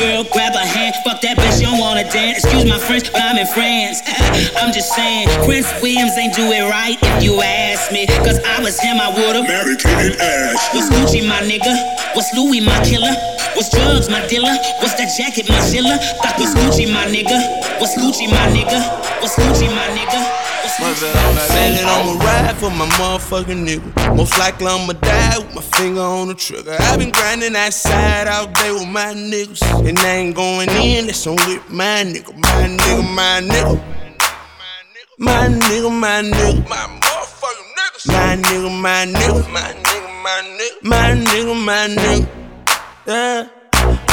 girl, 0.00 0.24
grab. 0.32 0.49
Fuck 1.04 1.20
that 1.22 1.36
bitch, 1.38 1.60
you 1.60 1.66
don't 1.66 1.80
wanna 1.80 2.04
dance. 2.04 2.44
Excuse 2.44 2.68
my 2.68 2.78
French, 2.78 3.12
but 3.12 3.22
I'm 3.22 3.38
in 3.38 3.46
France. 3.46 4.02
I'm 4.60 4.72
just 4.72 4.92
saying, 4.92 5.28
Prince 5.44 5.68
Williams 5.80 6.12
ain't 6.18 6.34
do 6.34 6.44
it 6.52 6.68
right 6.68 6.98
if 7.00 7.24
you 7.24 7.40
ask 7.40 7.90
me. 7.92 8.06
Cause 8.06 8.38
I 8.44 8.60
was 8.60 8.78
him, 8.80 9.00
I 9.00 9.08
would've 9.08 9.48
married 9.48 9.80
Kate 9.80 10.20
Ash. 10.20 10.60
What's 10.74 10.90
Gucci, 10.90 11.26
my 11.26 11.40
nigga? 11.48 11.72
What's 12.14 12.34
Louis, 12.34 12.60
my 12.60 12.76
killer? 12.84 13.12
What's 13.56 13.70
drugs, 13.70 14.08
my 14.08 14.24
dealer? 14.26 14.52
What's 14.80 14.94
that 14.94 15.10
jacket, 15.16 15.48
my 15.48 15.60
chiller? 15.72 15.96
Fuck 16.22 16.38
what's 16.38 16.54
Gucci, 16.54 16.86
my 16.92 17.06
nigga? 17.08 17.38
What's 17.80 17.96
Gucci, 17.96 18.28
my 18.28 18.46
nigga? 18.52 18.78
What's 19.20 19.36
Gucci, 19.36 19.68
my 19.72 19.88
nigga? 19.96 20.29
Said 21.48 21.72
that 21.72 21.86
I'ma 21.86 22.24
ride 22.24 22.56
for 22.56 22.70
my 22.70 22.86
motherfucking 22.98 23.66
nigga. 23.66 24.16
Most 24.16 24.38
likely 24.38 24.66
I'ma 24.66 24.92
die 24.94 25.38
with 25.38 25.54
my 25.54 25.62
finger 25.62 26.00
on 26.00 26.28
the 26.28 26.34
trigger. 26.34 26.76
I've 26.80 26.98
been 26.98 27.10
grinding 27.10 27.52
that 27.54 27.72
side 27.72 28.28
all 28.28 28.46
day 28.46 28.72
with 28.72 28.88
my 28.88 29.14
niggas. 29.14 29.62
And 29.88 29.98
I 29.98 30.16
ain't 30.16 30.36
going 30.36 30.68
in, 30.70 31.06
that's 31.06 31.26
on 31.26 31.36
with 31.46 31.68
my 31.70 32.04
nigga. 32.04 32.34
My 32.36 32.68
nigga, 32.68 33.14
my 33.14 33.40
nigga. 33.42 33.80
My 35.18 35.48
nigga, 35.48 35.90
my 35.90 36.22
nigga. 36.22 36.68
My 36.68 37.00
motherfucking 37.00 37.68
niggas. 37.78 38.06
My 38.08 38.36
nigga, 38.36 38.80
my 38.80 39.06
nigga. 39.06 39.52
My 39.52 39.72
nigga, 39.84 40.10
my 40.24 40.38
nigga. 40.58 40.82
My 40.82 41.14
nigga, 41.14 41.64
my 41.64 41.88
nigga. 41.88 42.28
Yeah. 43.06 43.59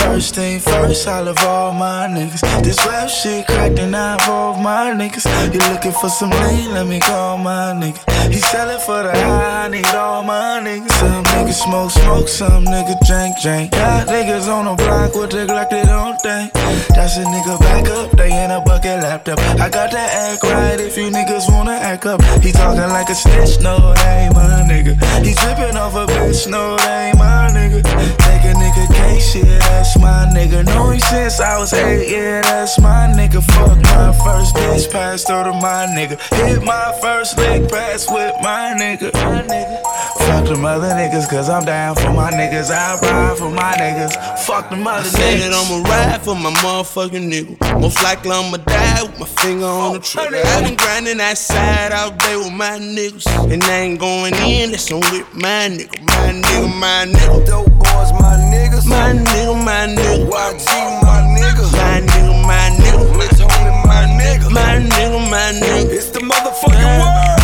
First 0.08 0.36
thing 0.36 0.60
first, 0.62 1.06
I 1.06 1.20
love 1.20 1.38
all 1.44 1.74
my 1.74 2.08
niggas. 2.08 2.42
This 2.64 2.80
rap 2.88 3.10
shit 3.10 3.46
cracked 3.46 3.78
and 3.78 3.94
I 3.94 4.14
involve 4.14 4.58
my 4.62 4.92
niggas. 4.96 5.28
You 5.54 5.60
looking 5.70 5.92
for 5.92 6.10
some 6.10 6.30
lean? 6.30 6.74
Let 6.74 6.88
me 6.88 7.00
call 7.02 7.38
my 7.38 7.76
nigga. 7.76 8.00
He 8.32 8.40
sellin' 8.40 8.80
for 8.80 9.04
the 9.04 9.12
high, 9.12 9.66
I 9.66 9.68
need 9.68 9.86
all 9.88 10.24
my 10.24 10.60
niggas. 10.64 10.92
Some 10.92 11.24
niggas 11.26 11.60
smoke, 11.62 11.92
smoke, 11.92 12.28
some 12.28 12.66
niggas 12.66 13.00
drink, 13.06 13.36
drink. 13.44 13.72
Got 13.72 14.08
niggas 14.08 14.48
on 14.48 14.66
the 14.66 14.76
block 14.84 15.14
with 15.14 15.32
the 15.32 15.46
Glock, 15.46 15.70
they 15.70 15.84
don't 15.84 16.20
think. 16.22 16.54
That's 16.96 17.18
a 17.18 17.24
nigga 17.24 17.60
back 17.60 17.88
up, 17.88 18.12
they 18.12 18.32
in 18.32 18.52
a 18.52 18.62
bucket 18.62 19.04
laptop. 19.04 19.40
I 19.60 19.70
got 19.70 19.92
that 19.92 20.10
act 20.12 20.44
right 20.44 20.80
if 20.80 20.98
you 20.98 21.12
niggas 21.12 21.52
wanna 21.52 21.72
act 21.72 22.06
up. 22.06 22.22
He 22.42 22.52
talking 22.52 22.90
like 22.96 23.10
a 23.10 23.16
snitch, 23.16 23.60
no, 23.62 23.94
that 23.94 24.24
ain't 24.24 24.34
my 24.34 24.64
nigga. 24.68 24.96
He 25.24 25.34
trippin' 25.36 25.78
off 25.78 25.96
a 25.96 26.06
bitch, 26.08 26.50
no, 26.50 26.76
that 26.78 27.10
ain't 27.10 27.18
my 27.18 27.52
nigga. 27.52 27.84
Take 27.84 28.44
a 28.44 28.54
nigga 28.56 28.88
case, 28.94 29.36
yeah, 29.36 29.60
that's 29.88 30.00
my 30.00 30.28
nigga. 30.36 30.66
Know 30.66 30.92
him 30.92 31.00
since 31.00 31.40
I 31.40 31.58
was 31.60 31.74
eight, 31.74 32.12
yeah, 32.12 32.42
that's 32.42 32.80
my 32.80 33.08
nigga. 33.16 33.42
Fuck 33.54 33.78
my 33.78 34.12
first 34.24 34.56
bitch, 34.56 34.92
passed 34.92 35.30
over 35.30 35.52
to 35.52 35.54
my 35.54 35.88
nigga. 35.96 36.20
Hit 36.36 36.64
my 36.64 36.98
first 37.02 37.38
lick, 37.38 37.70
pass 37.70 38.06
with 38.10 38.36
my 38.42 38.76
nigga. 38.78 39.14
My 39.14 39.42
nigga. 39.44 39.82
Fuck 40.28 40.46
them 40.46 40.66
other 40.66 40.90
niggas, 40.90 41.30
cause 41.30 41.50
I'm 41.50 41.64
down 41.64 41.96
for 41.96 42.12
my 42.12 42.32
niggas. 42.32 42.70
I 42.70 43.00
ride 43.00 43.38
for 43.38 43.50
my 43.50 43.74
niggas. 43.76 44.40
Fuck 44.46 44.70
them 44.70 44.86
other 44.86 45.00
I 45.00 45.04
niggas. 45.04 45.42
Said 45.42 45.54
I'ma 45.54 45.90
ride 45.90 46.22
for 46.22 46.36
my 46.36 46.52
motherfucking 46.52 47.32
nigga. 47.32 47.80
Most 47.80 48.04
likely 48.04 48.32
I'ma 48.32 48.58
die 48.58 49.04
with 49.04 49.20
my 49.20 49.26
finger 49.26 49.66
on 49.66 49.94
the 49.94 50.00
trigger. 50.00 50.42
i 50.44 50.62
been 50.64 50.76
grinding 50.76 51.18
that 51.20 51.38
side 51.38 51.94
all 51.94 52.12
day 52.12 52.36
with 52.36 52.52
my 52.52 52.78
niggas. 52.78 53.28
And 53.52 53.64
I 53.64 53.78
ain't 53.78 54.00
going 54.00 54.36
in, 54.36 54.72
that's 54.72 54.92
on 54.92 55.00
with 55.00 55.34
my 55.34 55.70
nigga. 55.72 56.04
My 56.04 56.42
nigga, 56.42 56.80
my 56.80 57.06
nigga. 57.08 57.46
Dope 57.46 57.78
boys, 58.08 58.22
my 58.22 58.38
niggas. 58.38 58.86
My 58.88 59.14
nigga, 59.14 59.66
my 59.66 59.88
nigga. 59.88 60.30
YG, 60.30 60.68
my 61.04 61.22
nigga. 61.36 61.72
My 61.72 62.02
nigga, 62.02 62.46
my 62.46 62.70
nigga. 62.80 63.18
Rich 63.18 63.40
homie, 63.40 63.86
my 63.86 64.06
nigga. 64.20 64.52
My 64.52 64.80
nigga, 64.80 65.30
my 65.30 65.52
nigga. 65.60 65.92
It's 65.92 66.10
the 66.10 66.20
motherfucking 66.20 67.00
world. 67.00 67.38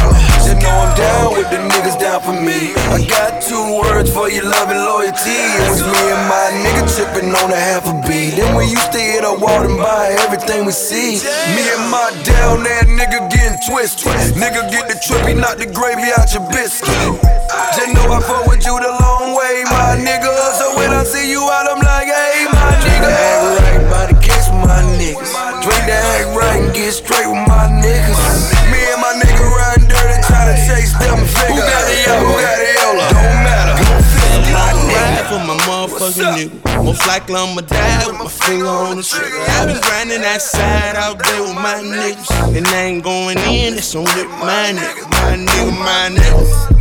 Just 0.44 0.62
know 0.62 0.69
I'm 0.69 0.96
down 0.97 1.34
with 1.34 1.50
the 1.50 1.57
niggas 1.57 2.00
down 2.00 2.22
for 2.22 2.34
me. 2.34 2.73
I 2.91 3.06
got 3.07 3.41
two 3.41 3.79
words 3.79 4.12
for 4.12 4.29
your 4.29 4.44
love 4.44 4.69
and 4.69 4.79
loyalty. 4.79 5.31
It 5.31 5.69
was 5.69 5.81
me 5.81 6.03
and 6.12 6.23
my 6.28 6.47
nigga 6.63 6.84
tripping 6.96 7.31
on 7.31 7.52
a 7.52 7.56
half 7.56 7.88
a 7.88 7.94
beat. 8.07 8.35
Then 8.35 8.56
we 8.56 8.66
used 8.66 8.91
to 8.91 9.00
hit 9.00 9.23
a 9.23 9.34
wall 9.34 9.63
and 9.63 9.78
buy 9.78 10.16
everything 10.28 10.66
we 10.66 10.72
see. 10.72 11.19
Me 11.56 11.63
and 11.75 11.85
my 11.91 12.12
down 12.23 12.63
there 12.63 12.84
nigga 12.84 13.29
getting 13.31 13.59
twisted. 13.68 14.12
Nigga 14.35 14.69
get 14.72 14.88
the 14.88 14.96
trippy, 15.00 15.35
knock 15.40 15.57
the 15.57 15.68
gravy 15.68 16.12
out 16.18 16.28
your 16.34 16.44
biscuit. 16.52 16.91
Just 17.75 17.94
know 17.96 18.12
I 18.12 18.19
fuck 18.19 18.46
with 18.47 18.66
you 18.66 18.75
the 18.79 18.91
long 19.02 19.22
motherfucking 36.03 36.50
nigga. 36.50 36.84
Most 36.84 37.08
likely 37.08 37.36
I'ma 37.36 37.62
die 37.62 38.08
with 38.08 38.18
my 38.19 38.28
finger 38.28 38.68
on 38.68 38.97
the 38.97 39.03
trigger. 39.03 39.40
i 39.40 39.66
been 39.66 39.81
grinding 39.81 40.22
that 40.22 40.41
side 40.41 40.96
all 40.96 41.16
day 41.16 41.40
with 41.40 41.56
my 41.56 41.80
niggas. 41.80 42.58
And 42.58 42.68
I 42.68 42.81
ain't 42.84 43.03
going 43.03 43.38
in, 43.40 43.75
that's 43.75 43.96
on 43.96 44.03
with 44.03 44.30
my 44.40 44.74
nigga. 44.75 45.03
My 45.12 45.38
nigga, 45.38 45.72
my 45.80 46.09
nigga. 46.12 46.74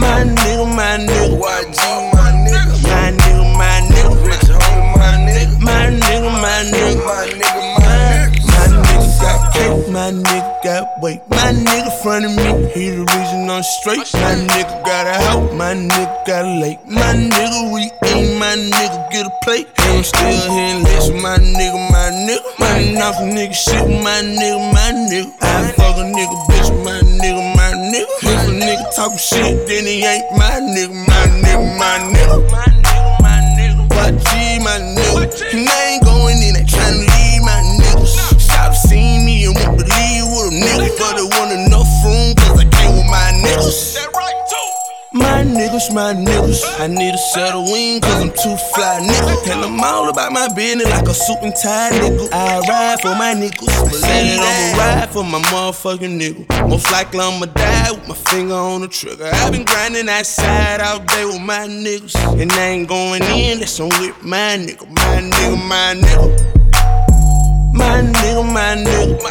My 0.00 0.24
nigga, 0.24 0.66
my 0.74 0.98
nigga. 0.98 1.38
YG, 1.38 1.82
my 2.14 2.30
nigga. 2.46 2.82
My 2.82 3.12
nigga, 3.14 3.44
my 3.58 3.80
nigga. 3.90 4.26
Rich 4.26 4.50
homie, 4.50 4.98
my 4.98 5.12
nigga. 5.26 5.60
My 5.60 5.86
nigga, 5.90 6.30
my 6.42 6.64
nigga. 6.66 6.98
My 7.06 7.26
nigga, 7.30 7.78
my 7.78 7.98
nigga. 8.10 8.50
My 8.60 8.66
nigga 8.66 9.20
got 9.20 9.54
cake, 9.54 9.88
my 9.88 10.10
nigga 10.10 10.64
got 10.64 11.02
weight. 11.02 11.20
My 11.28 11.52
nigga 11.52 12.02
front 12.02 12.24
of 12.24 12.32
me, 12.32 12.44
he 12.74 12.90
the 12.90 13.00
reason 13.00 13.50
I'm 13.50 13.62
straight. 13.62 14.12
My 14.14 14.34
nigga 14.34 14.84
got 14.84 15.06
a 15.06 15.14
house, 15.24 15.52
my 15.54 15.74
nigga 15.74 16.26
got 16.26 16.44
a 16.44 16.60
lake. 16.60 16.78
My 16.86 17.14
nigga 17.14 17.72
we 17.72 17.90
eat, 18.20 18.38
my 18.38 18.54
nigga 18.56 19.10
get 19.10 19.26
a 19.26 19.32
plate. 19.42 19.68
And 19.78 19.98
I'm 19.98 20.04
still 20.04 20.52
here 20.52 20.76
and 20.76 20.84
listen, 20.84 21.20
my 21.20 21.36
nigga, 21.38 21.80
my 21.90 22.08
nigga. 22.26 22.44
My 22.58 22.92
knock 22.92 23.16
a 23.16 23.24
nigga 23.24 23.54
shit, 23.54 23.88
my 23.88 24.20
nigga, 24.20 24.60
my 24.72 24.92
nigga. 25.08 25.32
I 25.40 25.72
fuck 25.72 25.96
a 25.96 26.04
nigga, 26.04 26.36
bitch, 26.48 26.70
my 26.84 27.00
nigga, 27.00 27.42
my 27.56 27.72
nigga. 27.90 28.06
If 28.22 28.48
a 28.48 28.52
nigga 28.52 28.94
talk 28.94 29.18
shit, 29.18 29.66
then 29.66 29.86
he 29.86 30.04
ain't 30.04 30.24
my 30.36 30.60
nigga, 30.60 30.92
my 31.08 31.26
nigga, 31.42 31.78
my 31.78 31.98
nigga. 32.12 32.50
My 32.50 32.66
nigga, 32.84 33.20
my 33.20 33.36
nigga. 33.56 33.88
YG, 33.90 34.62
my 34.64 34.78
nigga. 34.78 35.54
And 35.54 35.68
I 35.68 35.84
ain't 35.92 36.04
My 45.80 45.88
niggas, 45.88 45.94
my 45.94 46.12
niggas. 46.12 46.80
I 46.80 46.86
need 46.88 47.14
a 47.14 47.18
set 47.32 47.54
of 47.54 47.64
wings, 47.70 48.00
cause 48.00 48.20
I'm 48.20 48.28
too 48.28 48.56
fly, 48.74 49.00
nigga. 49.00 49.52
And 49.52 49.64
I'm 49.64 49.80
all 49.80 50.10
about 50.10 50.32
my 50.32 50.52
business 50.54 50.90
like 50.90 51.08
a 51.08 51.14
suit 51.14 51.38
and 51.40 51.54
tie, 51.56 51.90
nigga. 51.92 52.28
I 52.32 52.60
ride 52.68 53.00
for 53.00 53.14
my 53.14 53.32
niggas. 53.32 53.90
Believe 53.90 54.40
I'ma 54.40 54.78
ride 54.78 55.10
for 55.10 55.24
my 55.24 55.40
motherfucking 55.40 56.20
nigga. 56.20 56.68
Most 56.68 56.90
likely 56.92 57.20
I'ma 57.20 57.46
die 57.46 57.92
with 57.92 58.08
my 58.08 58.14
finger 58.14 58.54
on 58.54 58.82
the 58.82 58.88
trigger. 58.88 59.30
i 59.32 59.50
been 59.50 59.64
grinding 59.64 60.06
that 60.06 60.26
side 60.26 60.80
all 60.80 60.98
day 61.00 61.24
with 61.24 61.40
my 61.40 61.66
niggas. 61.66 62.14
And 62.40 62.52
I 62.52 62.66
ain't 62.66 62.88
going 62.88 63.22
in, 63.22 63.60
that's 63.60 63.80
on 63.80 63.88
with 63.88 64.22
my 64.22 64.58
nigga. 64.58 64.86
My 64.86 65.22
nigga, 65.22 65.68
my 65.68 65.94
nigga. 65.96 66.60
My 67.72 68.02
nigga, 68.02 68.52
my 68.52 68.76
nigga. 68.76 69.29